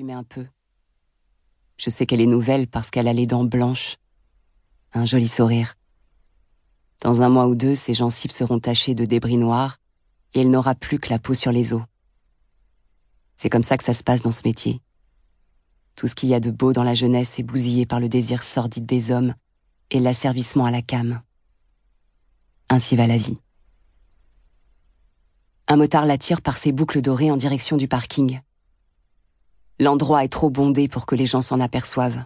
un 0.00 0.24
peu. 0.24 0.46
Je 1.76 1.90
sais 1.90 2.06
qu'elle 2.06 2.20
est 2.20 2.26
nouvelle 2.26 2.66
parce 2.66 2.90
qu'elle 2.90 3.08
a 3.08 3.12
les 3.12 3.26
dents 3.26 3.44
blanches, 3.44 3.96
un 4.94 5.04
joli 5.04 5.28
sourire. 5.28 5.74
Dans 7.00 7.20
un 7.20 7.28
mois 7.28 7.46
ou 7.46 7.54
deux, 7.54 7.74
ses 7.74 7.94
gencives 7.94 8.30
seront 8.30 8.58
tachées 8.58 8.94
de 8.94 9.04
débris 9.04 9.36
noirs 9.36 9.78
et 10.32 10.40
elle 10.40 10.50
n'aura 10.50 10.74
plus 10.74 10.98
que 10.98 11.10
la 11.10 11.18
peau 11.18 11.34
sur 11.34 11.52
les 11.52 11.74
os. 11.74 11.82
C'est 13.36 13.50
comme 13.50 13.62
ça 13.62 13.76
que 13.76 13.84
ça 13.84 13.92
se 13.92 14.02
passe 14.02 14.22
dans 14.22 14.30
ce 14.30 14.42
métier. 14.44 14.80
Tout 15.94 16.08
ce 16.08 16.14
qu'il 16.14 16.30
y 16.30 16.34
a 16.34 16.40
de 16.40 16.50
beau 16.50 16.72
dans 16.72 16.84
la 16.84 16.94
jeunesse 16.94 17.38
est 17.38 17.42
bousillé 17.42 17.84
par 17.84 18.00
le 18.00 18.08
désir 18.08 18.42
sordide 18.42 18.86
des 18.86 19.10
hommes 19.10 19.34
et 19.90 20.00
l'asservissement 20.00 20.64
à 20.64 20.70
la 20.70 20.80
came. 20.80 21.20
Ainsi 22.70 22.96
va 22.96 23.06
la 23.06 23.18
vie. 23.18 23.38
Un 25.68 25.76
motard 25.76 26.06
l'attire 26.06 26.40
par 26.40 26.56
ses 26.56 26.72
boucles 26.72 27.02
dorées 27.02 27.30
en 27.30 27.36
direction 27.36 27.76
du 27.76 27.88
parking. 27.88 28.40
L'endroit 29.82 30.22
est 30.22 30.28
trop 30.28 30.48
bondé 30.48 30.86
pour 30.86 31.06
que 31.06 31.16
les 31.16 31.26
gens 31.26 31.40
s'en 31.40 31.58
aperçoivent. 31.58 32.22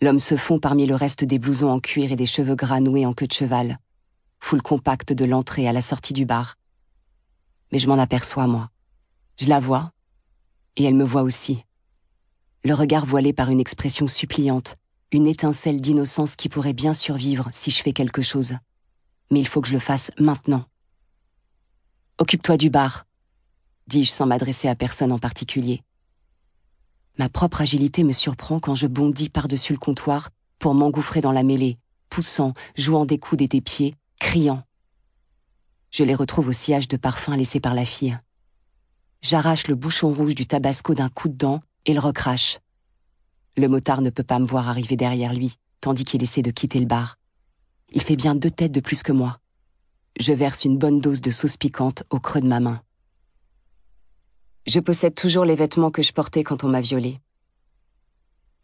L'homme 0.00 0.18
se 0.18 0.34
fond 0.34 0.58
parmi 0.58 0.86
le 0.86 0.94
reste 0.94 1.22
des 1.22 1.38
blousons 1.38 1.68
en 1.68 1.78
cuir 1.78 2.10
et 2.10 2.16
des 2.16 2.24
cheveux 2.24 2.54
gras 2.54 2.80
noués 2.80 3.04
en 3.04 3.12
queue 3.12 3.26
de 3.26 3.34
cheval, 3.34 3.78
foule 4.40 4.62
compacte 4.62 5.12
de 5.12 5.26
l'entrée 5.26 5.68
à 5.68 5.74
la 5.74 5.82
sortie 5.82 6.14
du 6.14 6.24
bar. 6.24 6.56
Mais 7.70 7.78
je 7.78 7.86
m'en 7.86 7.98
aperçois, 7.98 8.46
moi. 8.46 8.70
Je 9.36 9.46
la 9.46 9.60
vois, 9.60 9.92
et 10.78 10.84
elle 10.84 10.94
me 10.94 11.04
voit 11.04 11.20
aussi. 11.20 11.64
Le 12.64 12.72
regard 12.72 13.04
voilé 13.04 13.34
par 13.34 13.50
une 13.50 13.60
expression 13.60 14.06
suppliante, 14.06 14.76
une 15.12 15.26
étincelle 15.26 15.82
d'innocence 15.82 16.34
qui 16.34 16.48
pourrait 16.48 16.72
bien 16.72 16.94
survivre 16.94 17.50
si 17.52 17.70
je 17.70 17.82
fais 17.82 17.92
quelque 17.92 18.22
chose. 18.22 18.54
Mais 19.30 19.40
il 19.40 19.48
faut 19.48 19.60
que 19.60 19.68
je 19.68 19.74
le 19.74 19.80
fasse 19.80 20.10
maintenant. 20.18 20.64
Occupe-toi 22.16 22.56
du 22.56 22.70
bar, 22.70 23.04
dis-je 23.86 24.12
sans 24.12 24.24
m'adresser 24.24 24.68
à 24.68 24.74
personne 24.74 25.12
en 25.12 25.18
particulier. 25.18 25.82
Ma 27.18 27.28
propre 27.28 27.60
agilité 27.60 28.04
me 28.04 28.12
surprend 28.12 28.60
quand 28.60 28.76
je 28.76 28.86
bondis 28.86 29.28
par-dessus 29.28 29.72
le 29.72 29.78
comptoir 29.78 30.30
pour 30.60 30.74
m'engouffrer 30.74 31.20
dans 31.20 31.32
la 31.32 31.42
mêlée, 31.42 31.78
poussant, 32.10 32.54
jouant 32.76 33.06
des 33.06 33.18
coudes 33.18 33.42
et 33.42 33.48
des 33.48 33.60
pieds, 33.60 33.96
criant. 34.20 34.62
Je 35.90 36.04
les 36.04 36.14
retrouve 36.14 36.48
au 36.48 36.52
sillage 36.52 36.86
de 36.86 36.96
parfum 36.96 37.36
laissé 37.36 37.58
par 37.58 37.74
la 37.74 37.84
fille. 37.84 38.18
J'arrache 39.20 39.66
le 39.66 39.74
bouchon 39.74 40.12
rouge 40.12 40.36
du 40.36 40.46
tabasco 40.46 40.94
d'un 40.94 41.08
coup 41.08 41.28
de 41.28 41.34
dent 41.34 41.60
et 41.86 41.92
le 41.92 42.00
recrache. 42.00 42.60
Le 43.56 43.66
motard 43.66 44.00
ne 44.00 44.10
peut 44.10 44.22
pas 44.22 44.38
me 44.38 44.46
voir 44.46 44.68
arriver 44.68 44.96
derrière 44.96 45.34
lui, 45.34 45.54
tandis 45.80 46.04
qu'il 46.04 46.22
essaie 46.22 46.42
de 46.42 46.52
quitter 46.52 46.78
le 46.78 46.86
bar. 46.86 47.16
Il 47.90 48.02
fait 48.02 48.16
bien 48.16 48.36
deux 48.36 48.50
têtes 48.50 48.72
de 48.72 48.80
plus 48.80 49.02
que 49.02 49.12
moi. 49.12 49.38
Je 50.20 50.32
verse 50.32 50.64
une 50.64 50.78
bonne 50.78 51.00
dose 51.00 51.20
de 51.20 51.32
sauce 51.32 51.56
piquante 51.56 52.04
au 52.10 52.20
creux 52.20 52.40
de 52.40 52.46
ma 52.46 52.60
main. 52.60 52.80
Je 54.68 54.80
possède 54.80 55.14
toujours 55.14 55.46
les 55.46 55.54
vêtements 55.54 55.90
que 55.90 56.02
je 56.02 56.12
portais 56.12 56.44
quand 56.44 56.62
on 56.62 56.68
m'a 56.68 56.82
violée. 56.82 57.22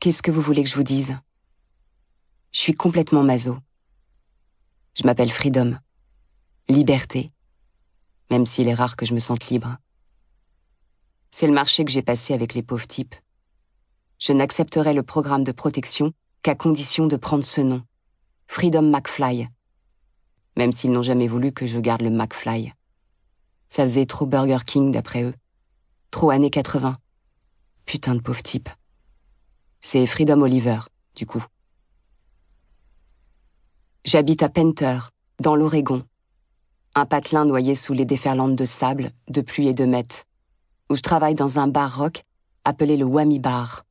Qu'est-ce 0.00 0.20
que 0.20 0.30
vous 0.30 0.42
voulez 0.42 0.62
que 0.62 0.68
je 0.68 0.74
vous 0.74 0.82
dise? 0.82 1.16
Je 2.52 2.58
suis 2.58 2.74
complètement 2.74 3.22
maso. 3.22 3.56
Je 4.92 5.04
m'appelle 5.04 5.30
Freedom. 5.30 5.78
Liberté. 6.68 7.32
Même 8.30 8.44
s'il 8.44 8.68
est 8.68 8.74
rare 8.74 8.96
que 8.96 9.06
je 9.06 9.14
me 9.14 9.18
sente 9.18 9.48
libre. 9.48 9.78
C'est 11.30 11.46
le 11.46 11.54
marché 11.54 11.86
que 11.86 11.90
j'ai 11.90 12.02
passé 12.02 12.34
avec 12.34 12.52
les 12.52 12.62
pauvres 12.62 12.86
types. 12.86 13.14
Je 14.18 14.34
n'accepterai 14.34 14.92
le 14.92 15.02
programme 15.02 15.42
de 15.42 15.52
protection 15.52 16.12
qu'à 16.42 16.54
condition 16.54 17.06
de 17.06 17.16
prendre 17.16 17.44
ce 17.44 17.62
nom. 17.62 17.82
Freedom 18.46 18.82
McFly. 18.82 19.48
Même 20.58 20.72
s'ils 20.72 20.92
n'ont 20.92 21.02
jamais 21.02 21.28
voulu 21.28 21.50
que 21.50 21.66
je 21.66 21.78
garde 21.78 22.02
le 22.02 22.10
McFly. 22.10 22.74
Ça 23.68 23.84
faisait 23.84 24.04
trop 24.04 24.26
Burger 24.26 24.58
King 24.66 24.90
d'après 24.90 25.22
eux. 25.22 25.34
Trop 26.14 26.30
années 26.30 26.48
80. 26.48 26.96
Putain 27.86 28.14
de 28.14 28.20
pauvre 28.20 28.40
type. 28.40 28.68
C'est 29.80 30.06
Freedom 30.06 30.42
Oliver, 30.42 30.78
du 31.16 31.26
coup. 31.26 31.44
J'habite 34.04 34.44
à 34.44 34.48
Penter, 34.48 35.00
dans 35.40 35.56
l'Oregon. 35.56 36.04
Un 36.94 37.04
patelin 37.04 37.44
noyé 37.44 37.74
sous 37.74 37.94
les 37.94 38.04
déferlantes 38.04 38.54
de 38.54 38.64
sable, 38.64 39.10
de 39.26 39.40
pluie 39.40 39.66
et 39.66 39.74
de 39.74 39.86
meth 39.86 40.24
où 40.88 40.94
je 40.94 41.00
travaille 41.00 41.34
dans 41.34 41.58
un 41.58 41.66
bar 41.66 41.98
rock 41.98 42.22
appelé 42.64 42.96
le 42.96 43.06
Whammy 43.06 43.40
Bar. 43.40 43.84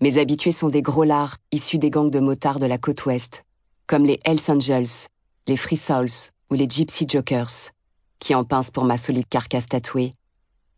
Mes 0.00 0.18
habitués 0.18 0.52
sont 0.52 0.68
des 0.68 0.82
gros 0.82 1.02
lards 1.02 1.38
issus 1.50 1.78
des 1.78 1.90
gangs 1.90 2.12
de 2.12 2.20
motards 2.20 2.60
de 2.60 2.66
la 2.66 2.78
côte 2.78 3.04
ouest, 3.06 3.42
comme 3.88 4.04
les 4.04 4.20
Hells 4.24 4.38
Angels, 4.46 5.08
les 5.48 5.56
Free 5.56 5.76
Souls 5.76 6.30
ou 6.48 6.54
les 6.54 6.70
Gypsy 6.70 7.08
Jokers, 7.08 7.72
qui 8.20 8.36
en 8.36 8.44
pincent 8.44 8.70
pour 8.70 8.84
ma 8.84 8.98
solide 8.98 9.26
carcasse 9.28 9.66
tatouée 9.66 10.14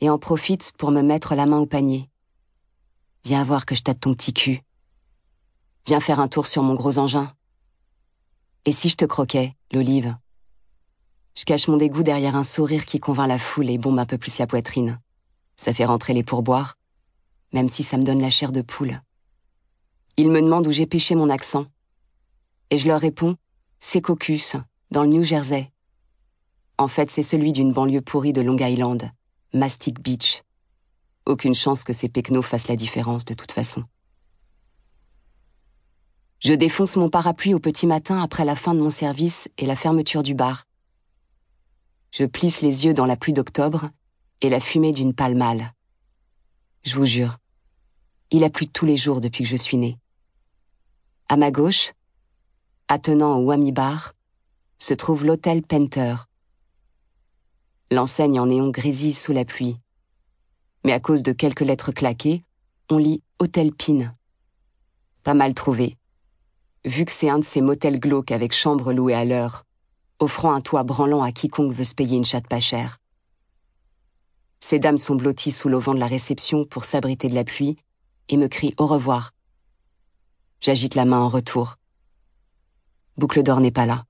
et 0.00 0.10
en 0.10 0.18
profitent 0.18 0.72
pour 0.78 0.90
me 0.90 1.02
mettre 1.02 1.34
la 1.34 1.46
main 1.46 1.58
au 1.58 1.66
panier. 1.66 2.08
Viens 3.24 3.44
voir 3.44 3.66
que 3.66 3.74
je 3.74 3.82
tâte 3.82 4.00
ton 4.00 4.14
petit 4.14 4.32
cul. 4.32 4.62
Viens 5.86 6.00
faire 6.00 6.20
un 6.20 6.28
tour 6.28 6.46
sur 6.46 6.62
mon 6.62 6.74
gros 6.74 6.98
engin. 6.98 7.32
Et 8.64 8.72
si 8.72 8.88
je 8.88 8.96
te 8.96 9.04
croquais, 9.04 9.54
l'olive? 9.72 10.16
Je 11.34 11.44
cache 11.44 11.68
mon 11.68 11.76
dégoût 11.76 12.02
derrière 12.02 12.34
un 12.34 12.42
sourire 12.42 12.84
qui 12.84 12.98
convainc 12.98 13.28
la 13.28 13.38
foule 13.38 13.70
et 13.70 13.78
bombe 13.78 13.98
un 13.98 14.06
peu 14.06 14.18
plus 14.18 14.38
la 14.38 14.46
poitrine. 14.46 14.98
Ça 15.56 15.72
fait 15.72 15.84
rentrer 15.84 16.14
les 16.14 16.22
pourboires, 16.22 16.76
même 17.52 17.68
si 17.68 17.82
ça 17.82 17.96
me 17.96 18.04
donne 18.04 18.20
la 18.20 18.30
chair 18.30 18.52
de 18.52 18.62
poule. 18.62 19.00
Ils 20.16 20.30
me 20.30 20.40
demandent 20.40 20.66
où 20.66 20.72
j'ai 20.72 20.86
pêché 20.86 21.14
mon 21.14 21.30
accent. 21.30 21.66
Et 22.70 22.78
je 22.78 22.88
leur 22.88 23.00
réponds, 23.00 23.36
c'est 23.78 24.00
Caucus, 24.00 24.56
dans 24.90 25.02
le 25.02 25.08
New 25.08 25.22
Jersey. 25.22 25.70
En 26.78 26.88
fait, 26.88 27.10
c'est 27.10 27.22
celui 27.22 27.52
d'une 27.52 27.72
banlieue 27.72 28.00
pourrie 28.00 28.32
de 28.32 28.40
Long 28.40 28.58
Island, 28.58 29.10
Mastic 29.56 30.00
Beach. 30.00 30.42
Aucune 31.24 31.54
chance 31.54 31.82
que 31.82 31.92
ces 31.92 32.08
pecnos 32.08 32.42
fassent 32.42 32.68
la 32.68 32.76
différence 32.76 33.24
de 33.24 33.34
toute 33.34 33.52
façon. 33.52 33.84
Je 36.40 36.52
défonce 36.52 36.96
mon 36.96 37.08
parapluie 37.08 37.54
au 37.54 37.58
petit 37.58 37.86
matin 37.86 38.22
après 38.22 38.44
la 38.44 38.54
fin 38.54 38.74
de 38.74 38.80
mon 38.80 38.90
service 38.90 39.48
et 39.56 39.66
la 39.66 39.74
fermeture 39.74 40.22
du 40.22 40.34
bar. 40.34 40.64
Je 42.12 42.24
plisse 42.24 42.60
les 42.60 42.84
yeux 42.84 42.94
dans 42.94 43.06
la 43.06 43.16
pluie 43.16 43.32
d'octobre 43.32 43.88
et 44.42 44.50
la 44.50 44.60
fumée 44.60 44.92
d'une 44.92 45.14
palle 45.14 45.34
mâle. 45.34 45.72
Je 46.84 46.94
vous 46.94 47.06
jure, 47.06 47.38
il 48.30 48.44
a 48.44 48.50
plu 48.50 48.68
tous 48.68 48.84
les 48.86 48.96
jours 48.96 49.20
depuis 49.20 49.44
que 49.44 49.50
je 49.50 49.56
suis 49.56 49.78
née. 49.78 49.98
À 51.28 51.36
ma 51.36 51.50
gauche, 51.50 51.92
attenant 52.88 53.38
au 53.38 53.46
Wami 53.46 53.72
Bar, 53.72 54.12
se 54.78 54.94
trouve 54.94 55.24
l'hôtel 55.24 55.62
Penter. 55.62 56.14
L'enseigne 57.90 58.40
en 58.40 58.46
néon 58.46 58.70
grésille 58.70 59.12
sous 59.12 59.32
la 59.32 59.44
pluie. 59.44 59.76
Mais 60.84 60.92
à 60.92 60.98
cause 60.98 61.22
de 61.22 61.32
quelques 61.32 61.60
lettres 61.60 61.92
claquées, 61.92 62.42
on 62.90 62.98
lit 62.98 63.22
Hôtel 63.38 63.72
Pin. 63.72 64.12
Pas 65.22 65.34
mal 65.34 65.54
trouvé. 65.54 65.96
Vu 66.84 67.04
que 67.04 67.12
c'est 67.12 67.28
un 67.28 67.38
de 67.38 67.44
ces 67.44 67.60
motels 67.60 68.00
glauques 68.00 68.32
avec 68.32 68.52
chambre 68.52 68.92
louée 68.92 69.14
à 69.14 69.24
l'heure, 69.24 69.64
offrant 70.18 70.52
un 70.52 70.60
toit 70.60 70.82
branlant 70.82 71.22
à 71.22 71.30
quiconque 71.30 71.72
veut 71.72 71.84
se 71.84 71.94
payer 71.94 72.16
une 72.16 72.24
chatte 72.24 72.48
pas 72.48 72.60
chère. 72.60 72.98
Ces 74.60 74.80
dames 74.80 74.98
sont 74.98 75.14
blotties 75.14 75.52
sous 75.52 75.68
l'auvent 75.68 75.94
de 75.94 76.00
la 76.00 76.06
réception 76.08 76.64
pour 76.64 76.84
s'abriter 76.84 77.28
de 77.28 77.34
la 77.34 77.44
pluie 77.44 77.76
et 78.28 78.36
me 78.36 78.48
crient 78.48 78.74
au 78.78 78.86
revoir. 78.86 79.32
J'agite 80.60 80.96
la 80.96 81.04
main 81.04 81.20
en 81.20 81.28
retour. 81.28 81.76
Boucle 83.16 83.44
d'or 83.44 83.60
n'est 83.60 83.70
pas 83.70 83.86
là. 83.86 84.02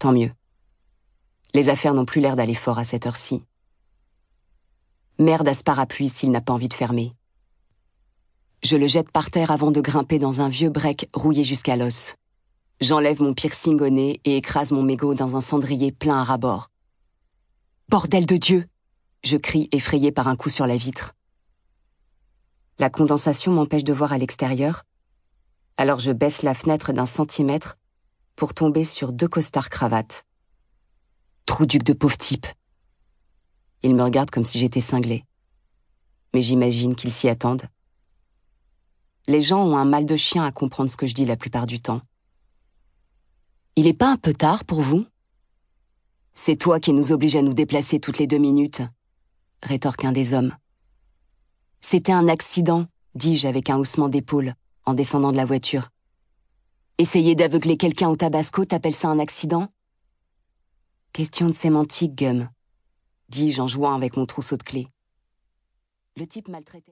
Tant 0.00 0.12
mieux. 0.12 0.32
Les 1.54 1.68
affaires 1.70 1.94
n'ont 1.94 2.04
plus 2.04 2.20
l'air 2.20 2.36
d'aller 2.36 2.54
fort 2.54 2.78
à 2.78 2.84
cette 2.84 3.06
heure-ci. 3.06 3.42
Merde 5.18 5.48
à 5.48 5.54
ce 5.54 5.62
parapluie 5.62 6.08
s'il 6.08 6.30
n'a 6.30 6.40
pas 6.40 6.52
envie 6.52 6.68
de 6.68 6.74
fermer. 6.74 7.14
Je 8.62 8.76
le 8.76 8.86
jette 8.86 9.10
par 9.10 9.30
terre 9.30 9.50
avant 9.50 9.70
de 9.70 9.80
grimper 9.80 10.18
dans 10.18 10.40
un 10.40 10.48
vieux 10.48 10.70
break 10.70 11.08
rouillé 11.14 11.44
jusqu'à 11.44 11.76
l'os. 11.76 12.16
J'enlève 12.80 13.22
mon 13.22 13.32
piercing 13.32 13.80
au 13.80 13.88
nez 13.88 14.20
et 14.24 14.36
écrase 14.36 14.72
mon 14.72 14.82
mégot 14.82 15.14
dans 15.14 15.36
un 15.36 15.40
cendrier 15.40 15.92
plein 15.92 16.20
à 16.20 16.24
rabord. 16.24 16.70
Bordel 17.88 18.26
de 18.26 18.36
Dieu 18.36 18.66
je 19.24 19.38
crie 19.38 19.68
effrayé 19.72 20.12
par 20.12 20.28
un 20.28 20.36
coup 20.36 20.50
sur 20.50 20.66
la 20.66 20.76
vitre. 20.76 21.14
La 22.78 22.90
condensation 22.90 23.52
m'empêche 23.52 23.84
de 23.84 23.92
voir 23.92 24.12
à 24.12 24.18
l'extérieur, 24.18 24.84
alors 25.76 25.98
je 25.98 26.12
baisse 26.12 26.42
la 26.42 26.54
fenêtre 26.54 26.92
d'un 26.92 27.06
centimètre 27.06 27.76
pour 28.36 28.52
tomber 28.52 28.84
sur 28.84 29.12
deux 29.12 29.28
costards 29.28 29.70
cravates. 29.70 30.24
Trou 31.46 31.66
duc 31.66 31.82
de 31.82 31.92
pauvre 31.92 32.16
type. 32.16 32.46
Ils 33.82 33.94
me 33.94 34.02
regardent 34.02 34.30
comme 34.30 34.44
si 34.44 34.58
j'étais 34.58 34.80
cinglé. 34.80 35.24
Mais 36.32 36.42
j'imagine 36.42 36.96
qu'ils 36.96 37.12
s'y 37.12 37.28
attendent. 37.28 37.66
Les 39.26 39.40
gens 39.40 39.62
ont 39.64 39.76
un 39.76 39.84
mal 39.84 40.06
de 40.06 40.16
chien 40.16 40.44
à 40.44 40.52
comprendre 40.52 40.90
ce 40.90 40.96
que 40.96 41.06
je 41.06 41.14
dis 41.14 41.24
la 41.24 41.36
plupart 41.36 41.66
du 41.66 41.80
temps. 41.80 42.00
Il 43.76 43.86
est 43.86 43.94
pas 43.94 44.10
un 44.10 44.16
peu 44.16 44.32
tard 44.32 44.64
pour 44.64 44.80
vous? 44.80 45.06
C'est 46.32 46.56
toi 46.56 46.80
qui 46.80 46.92
nous 46.92 47.12
oblige 47.12 47.36
à 47.36 47.42
nous 47.42 47.54
déplacer 47.54 48.00
toutes 48.00 48.18
les 48.18 48.26
deux 48.26 48.38
minutes, 48.38 48.82
rétorque 49.62 50.04
un 50.04 50.12
des 50.12 50.32
hommes. 50.32 50.54
C'était 51.80 52.12
un 52.12 52.28
accident, 52.28 52.86
dis-je 53.14 53.46
avec 53.46 53.70
un 53.70 53.76
haussement 53.76 54.08
d'épaule, 54.08 54.54
en 54.84 54.94
descendant 54.94 55.30
de 55.30 55.36
la 55.36 55.44
voiture. 55.44 55.90
Essayer 56.98 57.34
d'aveugler 57.34 57.76
quelqu'un 57.76 58.08
au 58.08 58.16
tabasco, 58.16 58.64
t'appelles 58.64 58.94
ça 58.94 59.08
un 59.08 59.18
accident? 59.18 59.68
Question 61.14 61.46
de 61.46 61.52
sémantique, 61.52 62.16
Gum, 62.16 62.48
dis-je 63.28 63.62
en 63.62 63.68
jouant 63.68 63.94
avec 63.94 64.16
mon 64.16 64.26
trousseau 64.26 64.56
de 64.56 64.64
clés. 64.64 64.88
Le 66.16 66.26
type 66.26 66.48
maltraité. 66.48 66.82